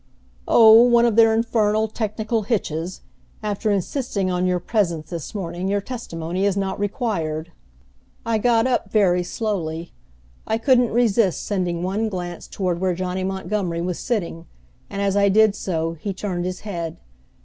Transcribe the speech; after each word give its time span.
"Oh, 0.47 0.81
one 0.81 1.05
of 1.05 1.15
their 1.15 1.31
infernal 1.31 1.87
technical 1.87 2.41
hitches. 2.41 3.01
After 3.43 3.69
insisting 3.69 4.31
on 4.31 4.47
your 4.47 4.59
presence 4.59 5.11
this 5.11 5.35
morning, 5.35 5.67
your 5.67 5.79
testimony 5.79 6.43
is 6.43 6.57
not 6.57 6.79
required." 6.79 7.51
I 8.25 8.39
got 8.39 8.65
up 8.65 8.89
very 8.91 9.21
slowly. 9.21 9.93
I 10.47 10.57
couldn't 10.57 10.89
resist 10.91 11.43
sending 11.45 11.83
one 11.83 12.09
glance 12.09 12.47
toward 12.47 12.81
where 12.81 12.95
Johnny 12.95 13.23
Montgomery 13.23 13.81
was 13.81 13.99
sitting, 13.99 14.47
and 14.89 15.03
as 15.03 15.15
I 15.15 15.29
did 15.29 15.53
so 15.53 15.93
he 15.93 16.13
turned 16.15 16.45
his 16.45 16.61
head. 16.61 16.97